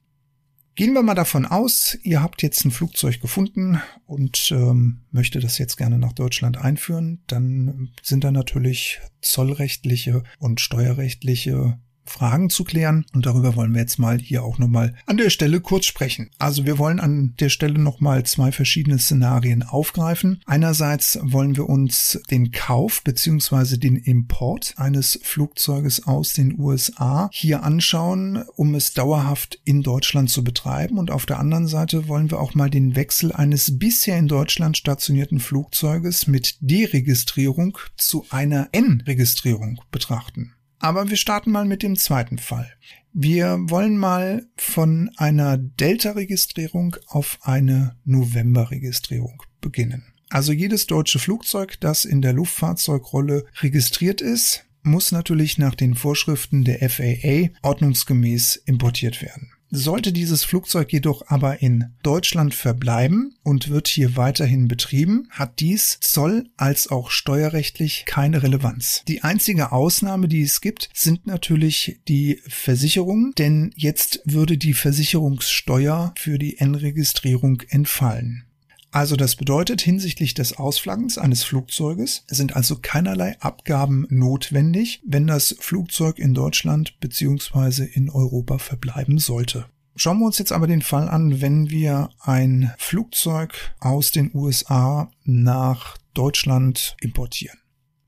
Gehen 0.77 0.95
wir 0.95 1.03
mal 1.03 1.15
davon 1.15 1.45
aus, 1.45 1.99
ihr 2.03 2.23
habt 2.23 2.43
jetzt 2.43 2.65
ein 2.65 2.71
Flugzeug 2.71 3.21
gefunden 3.21 3.83
und 4.07 4.51
ähm, 4.51 5.03
möchte 5.11 5.41
das 5.41 5.59
jetzt 5.59 5.77
gerne 5.77 5.99
nach 5.99 6.15
Deutschland 6.15 6.57
einführen, 6.57 7.23
dann 7.27 7.91
sind 8.01 8.25
da 8.25 8.31
natürlich 8.31 9.01
zollrechtliche 9.21 10.23
und 10.39 10.63
steuerrechtliche 10.63 11.79
Fragen 12.09 12.51
zu 12.51 12.65
klären. 12.65 13.05
Und 13.15 13.27
darüber 13.27 13.57
wollen 13.57 13.75
wir 13.75 13.81
jetzt 13.81 13.99
mal 13.99 14.19
hier 14.19 14.43
auch 14.43 14.59
nochmal 14.59 14.95
an 15.07 15.17
der 15.17 15.31
Stelle 15.31 15.61
kurz 15.61 15.87
sprechen. 15.87 16.31
Also 16.39 16.67
wir 16.67 16.79
wollen 16.79 17.01
an 17.01 17.35
der 17.39 17.49
Stelle 17.49 17.79
nochmal 17.79 18.25
zwei 18.25 18.53
verschiedene 18.53 18.99
Szenarien 18.99 19.63
aufgreifen. 19.63 20.41
Einerseits 20.47 21.19
wollen 21.23 21.57
wir 21.57 21.69
uns 21.69 22.21
den 22.31 22.51
Kauf 22.53 23.03
beziehungsweise 23.03 23.79
den 23.79 23.97
Import 23.97 24.75
eines 24.77 25.19
Flugzeuges 25.23 26.07
aus 26.07 26.33
den 26.33 26.59
USA 26.59 27.29
hier 27.33 27.63
anschauen, 27.63 28.45
um 28.57 28.75
es 28.75 28.95
dauerhaft 28.95 29.61
in 29.65 29.83
Deutschland 29.83 30.31
zu 30.31 30.45
betreiben. 30.45 30.99
Und 30.99 31.11
auf 31.11 31.27
der 31.27 31.39
anderen 31.39 31.69
Seite 31.69 32.09
wollen 32.09 32.31
wir 32.31 32.41
auch 32.41 32.55
mal 32.55 32.71
den 32.71 32.97
Wechsel 32.97 33.33
eines 33.33 33.79
bisher 33.79 34.19
in 34.19 34.29
Deutschland 34.29 34.77
stationierten 34.77 35.41
Flugzeuges 35.41 36.27
mit 36.27 36.57
D-Registrierung 36.61 37.79
zu 37.97 38.27
einer 38.31 38.69
N-Registrierung 38.73 39.81
betrachten. 39.91 40.55
Aber 40.79 41.11
wir 41.11 41.17
starten 41.17 41.51
mal 41.51 41.65
mit 41.65 41.83
dem 41.83 41.97
zweiten 41.97 42.39
Fall. 42.39 42.73
Wir 43.13 43.59
wollen 43.63 43.97
mal 43.97 44.47
von 44.57 45.11
einer 45.17 45.59
Delta-Registrierung 45.59 46.97
auf 47.07 47.39
eine 47.43 47.97
November-Registrierung 48.05 49.43
beginnen. 49.61 50.13
Also 50.31 50.53
jedes 50.53 50.87
deutsche 50.87 51.19
Flugzeug, 51.19 51.81
das 51.81 52.05
in 52.05 52.23
der 52.23 52.35
Luftfahrzeugrolle 52.35 53.47
registriert 53.61 54.21
ist, 54.21 54.67
muss 54.83 55.11
natürlich 55.11 55.59
nach 55.59 55.75
den 55.75 55.95
Vorschriften 55.95 56.65
der 56.65 56.89
FAA 56.89 57.51
ordnungsgemäß 57.63 58.57
importiert 58.57 59.23
werden. 59.23 59.53
Sollte 59.71 60.13
dieses 60.13 60.45
Flugzeug 60.45 60.93
jedoch 60.93 61.23
aber 61.27 61.61
in 61.61 61.93
Deutschland 62.03 62.55
verbleiben 62.55 63.37
und 63.43 63.69
wird 63.69 63.89
hier 63.89 64.17
weiterhin 64.17 64.67
betrieben, 64.67 65.29
hat 65.31 65.61
dies 65.61 65.99
zoll- 66.01 66.49
als 66.57 66.89
auch 66.89 67.11
steuerrechtlich 67.11 68.05
keine 68.07 68.43
Relevanz. 68.43 69.03
Die 69.09 69.23
einzige 69.23 69.73
Ausnahme, 69.73 70.29
die 70.29 70.43
es 70.43 70.61
gibt, 70.63 70.89
sind 70.95 71.27
natürlich 71.27 72.01
die 72.09 72.41
Versicherungen, 72.49 73.33
denn 73.37 73.73
jetzt 73.77 74.23
würde 74.25 74.57
die 74.57 74.75
Versicherungssteuer 74.75 76.15
für 76.17 76.39
die 76.39 76.59
N-Registrierung 76.59 77.63
entfallen. 77.69 78.48
Also 78.91 79.17
das 79.17 79.37
bedeutet 79.37 79.83
hinsichtlich 79.83 80.35
des 80.35 80.57
Ausflaggens 80.57 81.19
eines 81.19 81.45
Flugzeuges 81.45 82.25
sind 82.29 82.57
also 82.57 82.79
keinerlei 82.81 83.39
Abgaben 83.41 84.07
notwendig, 84.09 85.03
wenn 85.07 85.27
das 85.27 85.57
Flugzeug 85.61 86.19
in 86.19 86.33
Deutschland 86.33 86.99
bzw. 87.01 87.85
in 87.85 88.09
Europa 88.09 88.59
verbleiben 88.59 89.19
sollte. 89.19 89.67
Schauen 89.95 90.21
wir 90.21 90.27
uns 90.27 90.39
jetzt 90.39 90.53
aber 90.53 90.67
den 90.67 90.83
Fall 90.83 91.09
an, 91.09 91.41
wenn 91.41 91.71
wir 91.71 92.11
ein 92.21 92.73
Flugzeug 92.79 93.75
aus 93.81 94.13
den 94.13 94.31
USA 94.33 95.11
nach 95.25 95.99
Deutschland 96.15 96.97
importieren. 97.01 97.59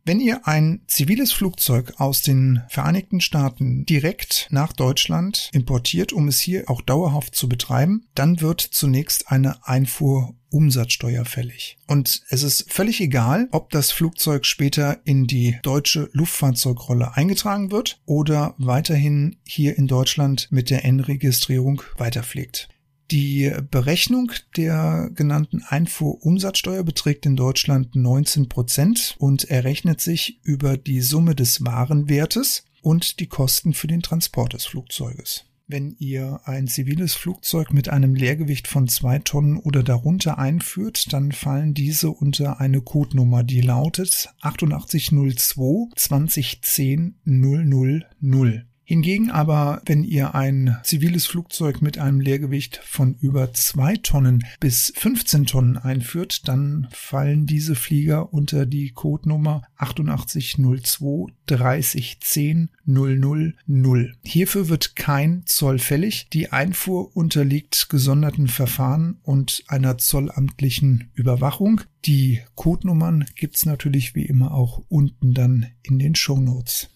Wenn 0.04 0.20
ihr 0.20 0.46
ein 0.48 0.80
ziviles 0.86 1.30
Flugzeug 1.30 1.94
aus 1.98 2.22
den 2.22 2.62
Vereinigten 2.68 3.20
Staaten 3.20 3.84
direkt 3.84 4.48
nach 4.50 4.72
Deutschland 4.72 5.50
importiert, 5.52 6.12
um 6.12 6.26
es 6.26 6.40
hier 6.40 6.70
auch 6.70 6.80
dauerhaft 6.80 7.34
zu 7.34 7.48
betreiben, 7.48 8.06
dann 8.14 8.40
wird 8.40 8.60
zunächst 8.60 9.30
eine 9.30 9.66
Einfuhrumsatzsteuer 9.66 11.26
fällig. 11.26 11.76
Und 11.86 12.22
es 12.30 12.42
ist 12.42 12.72
völlig 12.72 13.00
egal, 13.02 13.48
ob 13.52 13.70
das 13.70 13.92
Flugzeug 13.92 14.46
später 14.46 15.00
in 15.04 15.26
die 15.26 15.58
deutsche 15.62 16.08
Luftfahrzeugrolle 16.12 17.14
eingetragen 17.16 17.70
wird 17.70 18.00
oder 18.06 18.54
weiterhin 18.56 19.36
hier 19.44 19.76
in 19.76 19.86
Deutschland 19.86 20.48
mit 20.50 20.70
der 20.70 20.84
N-Registrierung 20.86 21.82
weiterfliegt. 21.98 22.68
Die 23.10 23.50
Berechnung 23.72 24.30
der 24.56 25.10
genannten 25.12 25.64
Einfuhrumsatzsteuer 25.66 26.84
beträgt 26.84 27.26
in 27.26 27.34
Deutschland 27.34 27.96
19 27.96 28.48
Prozent 28.48 29.16
und 29.18 29.50
errechnet 29.50 30.00
sich 30.00 30.38
über 30.44 30.76
die 30.76 31.00
Summe 31.00 31.34
des 31.34 31.64
Warenwertes 31.64 32.64
und 32.82 33.18
die 33.18 33.26
Kosten 33.26 33.74
für 33.74 33.88
den 33.88 34.02
Transport 34.02 34.52
des 34.52 34.66
Flugzeuges. 34.66 35.44
Wenn 35.66 35.94
ihr 35.98 36.40
ein 36.44 36.66
ziviles 36.66 37.14
Flugzeug 37.14 37.72
mit 37.72 37.88
einem 37.88 38.14
Leergewicht 38.14 38.66
von 38.66 38.88
zwei 38.88 39.20
Tonnen 39.20 39.56
oder 39.56 39.82
darunter 39.84 40.38
einführt, 40.38 41.12
dann 41.12 41.30
fallen 41.30 41.74
diese 41.74 42.10
unter 42.10 42.60
eine 42.60 42.80
Codenummer, 42.80 43.44
die 43.44 43.60
lautet 43.60 44.34
8802 44.40 45.94
2010 45.94 47.14
000. 47.24 48.64
Hingegen 48.90 49.30
aber, 49.30 49.82
wenn 49.86 50.02
ihr 50.02 50.34
ein 50.34 50.76
ziviles 50.82 51.24
Flugzeug 51.24 51.80
mit 51.80 51.98
einem 51.98 52.20
Leergewicht 52.20 52.80
von 52.82 53.14
über 53.20 53.52
zwei 53.52 53.94
Tonnen 53.94 54.44
bis 54.58 54.92
15 54.96 55.46
Tonnen 55.46 55.76
einführt, 55.76 56.48
dann 56.48 56.88
fallen 56.90 57.46
diese 57.46 57.76
Flieger 57.76 58.34
unter 58.34 58.66
die 58.66 58.90
Codenummer 58.90 59.62
8802 59.76 61.32
3010 61.46 62.70
000. 62.84 63.54
Hierfür 64.24 64.68
wird 64.68 64.96
kein 64.96 65.44
Zoll 65.46 65.78
fällig. 65.78 66.26
Die 66.32 66.50
Einfuhr 66.50 67.16
unterliegt 67.16 67.90
gesonderten 67.90 68.48
Verfahren 68.48 69.20
und 69.22 69.62
einer 69.68 69.98
zollamtlichen 69.98 71.12
Überwachung. 71.14 71.82
Die 72.06 72.40
Codenummern 72.56 73.24
gibt's 73.36 73.66
natürlich 73.66 74.16
wie 74.16 74.26
immer 74.26 74.52
auch 74.52 74.82
unten 74.88 75.32
dann 75.32 75.66
in 75.82 76.00
den 76.00 76.16
Show 76.16 76.40
Notes. 76.40 76.88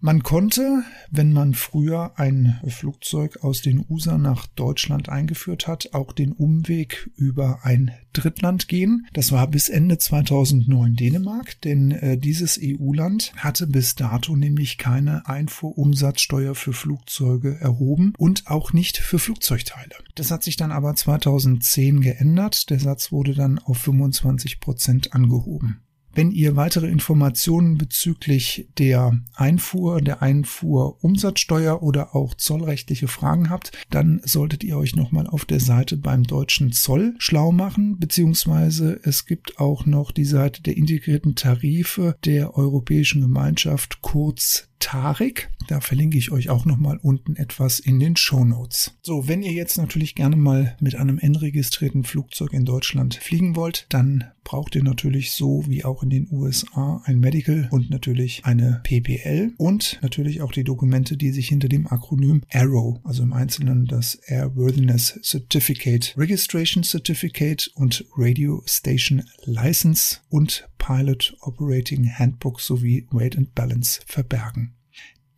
Man 0.00 0.22
konnte, 0.22 0.84
wenn 1.10 1.32
man 1.32 1.54
früher 1.54 2.12
ein 2.20 2.60
Flugzeug 2.68 3.42
aus 3.42 3.62
den 3.62 3.84
USA 3.88 4.16
nach 4.16 4.46
Deutschland 4.46 5.08
eingeführt 5.08 5.66
hat, 5.66 5.92
auch 5.92 6.12
den 6.12 6.30
Umweg 6.30 7.10
über 7.16 7.64
ein 7.64 7.90
Drittland 8.12 8.68
gehen. 8.68 9.08
Das 9.12 9.32
war 9.32 9.48
bis 9.48 9.68
Ende 9.68 9.98
2009 9.98 10.94
Dänemark, 10.94 11.60
denn 11.62 11.90
äh, 11.90 12.16
dieses 12.16 12.60
EU-Land 12.62 13.32
hatte 13.38 13.66
bis 13.66 13.96
dato 13.96 14.36
nämlich 14.36 14.78
keine 14.78 15.26
Einfuhrumsatzsteuer 15.26 16.54
für 16.54 16.72
Flugzeuge 16.72 17.58
erhoben 17.60 18.12
und 18.18 18.46
auch 18.46 18.72
nicht 18.72 18.98
für 18.98 19.18
Flugzeugteile. 19.18 19.96
Das 20.14 20.30
hat 20.30 20.44
sich 20.44 20.56
dann 20.56 20.70
aber 20.70 20.94
2010 20.94 22.02
geändert. 22.02 22.70
Der 22.70 22.78
Satz 22.78 23.10
wurde 23.10 23.34
dann 23.34 23.58
auf 23.58 23.78
25 23.78 24.60
Prozent 24.60 25.12
angehoben. 25.12 25.80
Wenn 26.18 26.32
ihr 26.32 26.56
weitere 26.56 26.88
Informationen 26.88 27.78
bezüglich 27.78 28.66
der 28.76 29.20
Einfuhr, 29.36 30.00
der 30.00 30.20
Einfuhrumsatzsteuer 30.20 31.80
oder 31.80 32.16
auch 32.16 32.34
zollrechtliche 32.34 33.06
Fragen 33.06 33.50
habt, 33.50 33.70
dann 33.90 34.20
solltet 34.24 34.64
ihr 34.64 34.76
euch 34.76 34.96
nochmal 34.96 35.28
auf 35.28 35.44
der 35.44 35.60
Seite 35.60 35.96
beim 35.96 36.24
deutschen 36.24 36.72
Zoll 36.72 37.14
schlau 37.18 37.52
machen, 37.52 38.00
beziehungsweise 38.00 38.98
es 39.04 39.26
gibt 39.26 39.60
auch 39.60 39.86
noch 39.86 40.10
die 40.10 40.24
Seite 40.24 40.60
der 40.60 40.76
integrierten 40.76 41.36
Tarife 41.36 42.16
der 42.24 42.56
Europäischen 42.56 43.20
Gemeinschaft, 43.20 44.02
kurz 44.02 44.68
Tarek. 44.80 45.50
Da 45.68 45.80
verlinke 45.80 46.16
ich 46.16 46.32
euch 46.32 46.48
auch 46.48 46.64
nochmal 46.64 46.98
unten 47.02 47.36
etwas 47.36 47.78
in 47.78 48.00
den 48.00 48.16
Show 48.16 48.42
Notes. 48.42 48.94
So, 49.02 49.28
wenn 49.28 49.42
ihr 49.42 49.52
jetzt 49.52 49.76
natürlich 49.76 50.14
gerne 50.14 50.34
mal 50.34 50.74
mit 50.80 50.96
einem 50.96 51.18
N-registrierten 51.18 52.04
Flugzeug 52.04 52.54
in 52.54 52.64
Deutschland 52.64 53.16
fliegen 53.16 53.54
wollt, 53.54 53.84
dann 53.90 54.24
braucht 54.44 54.74
ihr 54.76 54.82
natürlich 54.82 55.32
so 55.32 55.64
wie 55.68 55.84
auch 55.84 56.02
in 56.02 56.08
den 56.08 56.28
USA 56.32 57.02
ein 57.04 57.20
Medical 57.20 57.68
und 57.70 57.90
natürlich 57.90 58.46
eine 58.46 58.80
PPL 58.82 59.52
und 59.58 59.98
natürlich 60.00 60.40
auch 60.40 60.52
die 60.52 60.64
Dokumente, 60.64 61.18
die 61.18 61.32
sich 61.32 61.48
hinter 61.48 61.68
dem 61.68 61.86
Akronym 61.86 62.40
ARROW, 62.50 63.00
also 63.04 63.22
im 63.22 63.34
Einzelnen 63.34 63.84
das 63.84 64.14
Airworthiness 64.14 65.20
Certificate, 65.22 66.14
Registration 66.16 66.82
Certificate 66.82 67.70
und 67.74 68.06
Radio 68.16 68.62
Station 68.64 69.22
License 69.44 70.20
und 70.30 70.66
Pilot 70.78 71.36
Operating 71.42 72.08
Handbook 72.10 72.58
sowie 72.58 73.06
Weight 73.10 73.36
and 73.36 73.54
Balance 73.54 74.00
verbergen. 74.06 74.77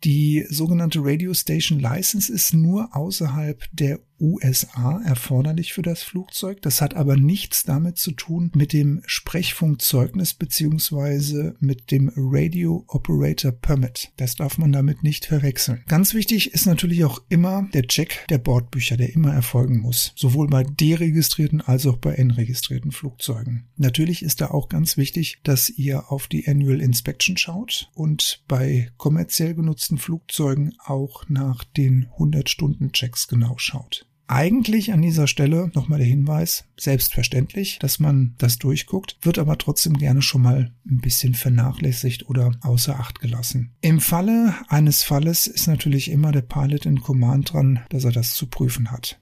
Die 0.03 0.45
sogenannte 0.49 0.99
Radio 1.01 1.33
Station 1.33 1.79
License 1.79 2.31
ist 2.31 2.53
nur 2.53 2.95
außerhalb 2.95 3.63
der 3.71 3.99
USA 4.21 5.01
erforderlich 5.03 5.73
für 5.73 5.81
das 5.81 6.03
Flugzeug. 6.03 6.61
Das 6.61 6.79
hat 6.79 6.95
aber 6.95 7.17
nichts 7.17 7.63
damit 7.63 7.97
zu 7.97 8.11
tun 8.11 8.51
mit 8.55 8.71
dem 8.71 9.01
Sprechfunkzeugnis 9.05 10.35
beziehungsweise 10.35 11.55
mit 11.59 11.91
dem 11.91 12.11
Radio 12.15 12.85
Operator 12.87 13.51
Permit. 13.51 14.11
Das 14.17 14.35
darf 14.35 14.57
man 14.57 14.71
damit 14.71 15.03
nicht 15.03 15.25
verwechseln. 15.25 15.83
Ganz 15.87 16.13
wichtig 16.13 16.53
ist 16.53 16.67
natürlich 16.67 17.03
auch 17.03 17.21
immer 17.29 17.67
der 17.73 17.87
Check 17.87 18.25
der 18.29 18.37
Bordbücher, 18.37 18.95
der 18.95 19.13
immer 19.13 19.33
erfolgen 19.33 19.79
muss. 19.79 20.13
Sowohl 20.15 20.47
bei 20.47 20.63
deregistrierten 20.63 21.61
als 21.61 21.87
auch 21.87 21.97
bei 21.97 22.13
N-registrierten 22.13 22.91
Flugzeugen. 22.91 23.65
Natürlich 23.75 24.21
ist 24.21 24.41
da 24.41 24.51
auch 24.51 24.69
ganz 24.69 24.97
wichtig, 24.97 25.39
dass 25.43 25.69
ihr 25.69 26.11
auf 26.11 26.27
die 26.27 26.47
Annual 26.47 26.81
Inspection 26.81 27.37
schaut 27.37 27.89
und 27.95 28.43
bei 28.47 28.91
kommerziell 28.97 29.55
genutzten 29.55 29.97
Flugzeugen 29.97 30.75
auch 30.85 31.27
nach 31.27 31.63
den 31.63 32.07
100-Stunden-Checks 32.17 33.27
genau 33.27 33.57
schaut 33.57 34.05
eigentlich 34.31 34.93
an 34.93 35.01
dieser 35.01 35.27
Stelle 35.27 35.69
nochmal 35.73 35.99
der 35.99 36.07
Hinweis, 36.07 36.65
selbstverständlich, 36.79 37.79
dass 37.79 37.99
man 37.99 38.35
das 38.37 38.57
durchguckt, 38.57 39.17
wird 39.21 39.37
aber 39.37 39.57
trotzdem 39.57 39.97
gerne 39.97 40.21
schon 40.21 40.41
mal 40.41 40.73
ein 40.89 40.99
bisschen 40.99 41.33
vernachlässigt 41.33 42.29
oder 42.29 42.51
außer 42.61 42.99
Acht 42.99 43.19
gelassen. 43.19 43.71
Im 43.81 43.99
Falle 43.99 44.55
eines 44.69 45.03
Falles 45.03 45.47
ist 45.47 45.67
natürlich 45.67 46.09
immer 46.09 46.31
der 46.31 46.41
Pilot 46.41 46.85
in 46.85 47.01
Command 47.01 47.53
dran, 47.53 47.81
dass 47.89 48.05
er 48.05 48.11
das 48.11 48.33
zu 48.33 48.47
prüfen 48.47 48.91
hat. 48.91 49.19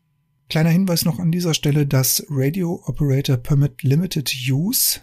Kleiner 0.50 0.70
Hinweis 0.70 1.06
noch 1.06 1.20
an 1.20 1.32
dieser 1.32 1.54
Stelle, 1.54 1.86
das 1.86 2.26
Radio 2.30 2.82
Operator 2.86 3.38
Permit 3.38 3.84
Limited 3.84 4.34
Use 4.50 5.02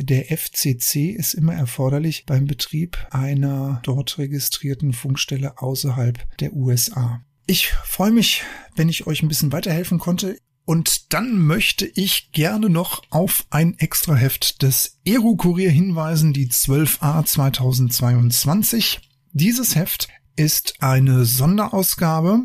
der 0.00 0.26
FCC 0.26 1.10
ist 1.10 1.34
immer 1.34 1.54
erforderlich 1.54 2.24
beim 2.24 2.46
Betrieb 2.46 2.98
einer 3.10 3.80
dort 3.82 4.18
registrierten 4.18 4.92
Funkstelle 4.92 5.60
außerhalb 5.60 6.38
der 6.38 6.52
USA. 6.52 7.22
Ich 7.50 7.68
freue 7.72 8.10
mich, 8.10 8.44
wenn 8.76 8.90
ich 8.90 9.06
euch 9.06 9.22
ein 9.22 9.28
bisschen 9.28 9.52
weiterhelfen 9.52 9.98
konnte. 9.98 10.36
Und 10.66 11.14
dann 11.14 11.38
möchte 11.38 11.86
ich 11.86 12.30
gerne 12.32 12.68
noch 12.68 13.02
auf 13.08 13.46
ein 13.48 13.78
Extraheft 13.78 14.60
des 14.60 14.98
Aero-Kurier 15.06 15.70
hinweisen, 15.70 16.34
die 16.34 16.48
12a 16.48 17.24
2022. 17.24 19.00
Dieses 19.32 19.76
Heft 19.76 20.08
ist 20.36 20.74
eine 20.80 21.24
Sonderausgabe. 21.24 22.42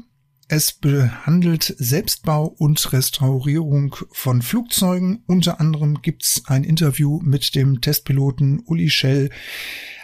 Es 0.48 0.72
behandelt 0.72 1.76
Selbstbau 1.78 2.46
und 2.46 2.94
Restaurierung 2.94 3.98
von 4.14 4.42
Flugzeugen. 4.42 5.22
Unter 5.28 5.60
anderem 5.60 6.02
gibt's 6.02 6.44
ein 6.46 6.64
Interview 6.64 7.20
mit 7.22 7.56
dem 7.56 7.82
Testpiloten 7.82 8.62
Uli 8.66 8.90
Schell, 8.90 9.32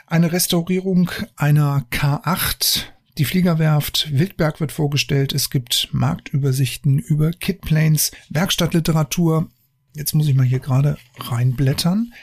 eine 0.08 0.34
Restaurierung 0.34 1.10
einer 1.38 1.88
K8 1.90 2.84
die 3.20 3.26
Fliegerwerft 3.26 4.08
Wildberg 4.14 4.62
wird 4.62 4.72
vorgestellt. 4.72 5.34
Es 5.34 5.50
gibt 5.50 5.90
Marktübersichten 5.92 7.00
über 7.00 7.32
Kitplanes, 7.32 8.12
Werkstattliteratur. 8.30 9.50
Jetzt 9.94 10.16
muss 10.16 10.30
ich 10.30 10.36
mal 10.36 10.46
hier 10.46 10.60
gerade 10.60 10.98
reinblättern. 11.18 12.14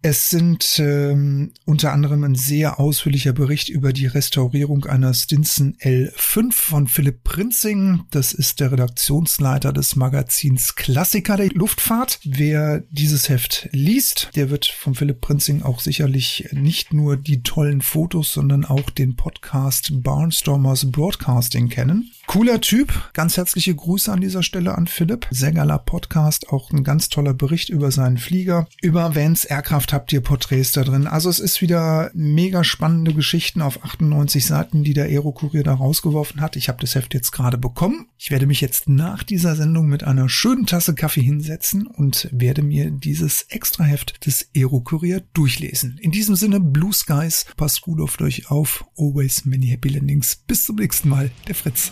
Es 0.00 0.30
sind 0.30 0.78
ähm, 0.78 1.52
unter 1.64 1.92
anderem 1.92 2.22
ein 2.22 2.36
sehr 2.36 2.78
ausführlicher 2.78 3.32
Bericht 3.32 3.68
über 3.68 3.92
die 3.92 4.06
Restaurierung 4.06 4.84
einer 4.84 5.12
Stinson 5.12 5.74
L5 5.80 6.52
von 6.52 6.86
Philipp 6.86 7.24
Prinzing. 7.24 8.04
Das 8.12 8.32
ist 8.32 8.60
der 8.60 8.70
Redaktionsleiter 8.70 9.72
des 9.72 9.96
Magazins 9.96 10.76
Klassiker 10.76 11.36
der 11.36 11.48
Luftfahrt. 11.48 12.20
Wer 12.22 12.84
dieses 12.90 13.28
Heft 13.28 13.68
liest, 13.72 14.30
der 14.36 14.50
wird 14.50 14.66
von 14.66 14.94
Philipp 14.94 15.20
Prinzing 15.20 15.62
auch 15.62 15.80
sicherlich 15.80 16.48
nicht 16.52 16.92
nur 16.92 17.16
die 17.16 17.42
tollen 17.42 17.82
Fotos, 17.82 18.32
sondern 18.32 18.64
auch 18.64 18.90
den 18.90 19.16
Podcast 19.16 19.90
Barnstormers 20.04 20.92
Broadcasting 20.92 21.68
kennen. 21.68 22.12
Cooler 22.28 22.60
Typ. 22.60 22.92
Ganz 23.14 23.38
herzliche 23.38 23.74
Grüße 23.74 24.12
an 24.12 24.20
dieser 24.20 24.42
Stelle 24.42 24.76
an 24.76 24.86
Philipp. 24.86 25.26
Sehr 25.30 25.50
geiler 25.50 25.78
Podcast. 25.78 26.50
Auch 26.50 26.70
ein 26.70 26.84
ganz 26.84 27.08
toller 27.08 27.32
Bericht 27.32 27.70
über 27.70 27.90
seinen 27.90 28.18
Flieger. 28.18 28.68
Über 28.82 29.16
Vans 29.16 29.46
Aircraft 29.46 29.86
habt 29.92 30.12
ihr 30.12 30.20
Porträts 30.20 30.72
da 30.72 30.84
drin. 30.84 31.06
Also 31.06 31.30
es 31.30 31.38
ist 31.38 31.62
wieder 31.62 32.10
mega 32.12 32.64
spannende 32.64 33.14
Geschichten 33.14 33.62
auf 33.62 33.82
98 33.82 34.44
Seiten, 34.44 34.84
die 34.84 34.92
der 34.92 35.06
Aero-Kurier 35.06 35.62
da 35.62 35.72
rausgeworfen 35.72 36.42
hat. 36.42 36.56
Ich 36.56 36.68
habe 36.68 36.82
das 36.82 36.94
Heft 36.94 37.14
jetzt 37.14 37.32
gerade 37.32 37.56
bekommen. 37.56 38.08
Ich 38.18 38.30
werde 38.30 38.46
mich 38.46 38.60
jetzt 38.60 38.90
nach 38.90 39.22
dieser 39.22 39.56
Sendung 39.56 39.88
mit 39.88 40.04
einer 40.04 40.28
schönen 40.28 40.66
Tasse 40.66 40.94
Kaffee 40.94 41.22
hinsetzen 41.22 41.86
und 41.86 42.28
werde 42.30 42.60
mir 42.60 42.90
dieses 42.90 43.46
Extraheft 43.48 44.26
des 44.26 44.50
Aero-Kurier 44.54 45.22
durchlesen. 45.32 45.96
In 46.02 46.10
diesem 46.10 46.36
Sinne, 46.36 46.60
Blue 46.60 46.92
Skies, 46.92 47.46
passt 47.56 47.80
gut 47.80 48.02
auf 48.02 48.20
euch 48.20 48.50
auf. 48.50 48.84
Always 48.98 49.46
many 49.46 49.68
happy 49.68 49.88
landings. 49.88 50.36
Bis 50.46 50.66
zum 50.66 50.76
nächsten 50.76 51.08
Mal. 51.08 51.30
Der 51.46 51.54
Fritz. 51.54 51.90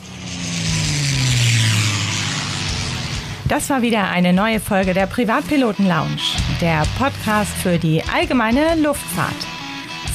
Das 3.49 3.71
war 3.71 3.81
wieder 3.81 4.09
eine 4.11 4.33
neue 4.33 4.59
Folge 4.59 4.93
der 4.93 5.07
Privatpiloten 5.07 5.87
Lounge, 5.87 6.21
der 6.61 6.83
Podcast 6.99 7.53
für 7.63 7.79
die 7.79 8.03
allgemeine 8.13 8.75
Luftfahrt. 8.75 9.37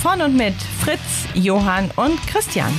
Von 0.02 0.21
und 0.21 0.36
mit 0.36 0.56
Fritz, 0.84 1.28
Johann 1.34 1.89
und 1.95 2.19
Christian. 2.28 2.74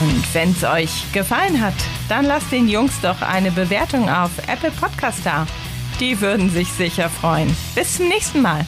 Und 0.00 0.34
wenn 0.34 0.50
es 0.50 0.64
euch 0.64 1.12
gefallen 1.12 1.60
hat, 1.60 1.74
dann 2.08 2.26
lasst 2.26 2.52
den 2.52 2.68
Jungs 2.68 3.00
doch 3.00 3.22
eine 3.22 3.50
Bewertung 3.50 4.10
auf 4.10 4.30
Apple 4.48 4.70
Podcast 4.70 5.20
da. 5.24 5.46
Die 5.98 6.20
würden 6.20 6.50
sich 6.50 6.68
sicher 6.68 7.08
freuen. 7.08 7.54
Bis 7.74 7.96
zum 7.96 8.08
nächsten 8.08 8.42
Mal. 8.42 8.66